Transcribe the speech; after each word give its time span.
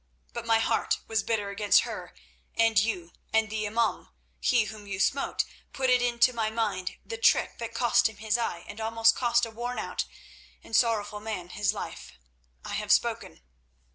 But 0.33 0.47
my 0.47 0.57
heart 0.57 0.97
was 1.07 1.21
bitter 1.21 1.51
against 1.51 1.81
her 1.81 2.15
and 2.55 2.79
you, 2.79 3.13
and 3.31 3.51
the 3.51 3.65
imaum, 3.67 4.09
he 4.39 4.63
whom 4.63 4.87
you 4.87 4.99
smote, 4.99 5.43
put 5.73 5.91
into 5.91 6.33
my 6.33 6.49
mind 6.49 6.95
the 7.05 7.19
trick 7.19 7.59
that 7.59 7.75
cost 7.75 8.09
him 8.09 8.17
his 8.17 8.35
eye 8.35 8.65
and 8.67 8.81
almost 8.81 9.15
cost 9.15 9.45
a 9.45 9.51
worn 9.51 9.77
out 9.77 10.05
and 10.63 10.75
sorrowful 10.75 11.19
man 11.19 11.49
his 11.49 11.71
life. 11.71 12.13
I 12.65 12.73
have 12.73 12.91
spoken." 12.91 13.41